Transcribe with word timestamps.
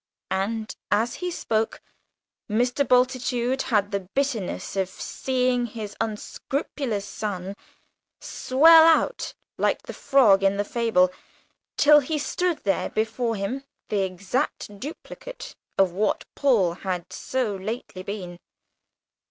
And 0.31 0.75
as 0.89 1.13
he 1.21 1.29
spoke, 1.29 1.79
Mr. 2.49 2.87
Bultitude 2.87 3.61
had 3.61 3.91
the 3.91 3.99
bitterness 4.15 4.75
of 4.75 4.89
seeing 4.89 5.67
his 5.67 5.95
unscrupulous 6.01 7.05
son 7.05 7.55
swell 8.19 8.83
out 8.87 9.35
like 9.59 9.83
the 9.83 9.93
frog 9.93 10.41
in 10.41 10.57
the 10.57 10.65
fable, 10.65 11.11
till 11.77 11.99
he 11.99 12.17
stood 12.17 12.63
there 12.63 12.89
before 12.89 13.35
him 13.35 13.63
the 13.89 13.99
exact 14.01 14.79
duplicate 14.79 15.55
of 15.77 15.91
what 15.91 16.25
Paul 16.33 16.73
had 16.73 17.13
so 17.13 17.55
lately 17.55 18.01
been! 18.01 18.39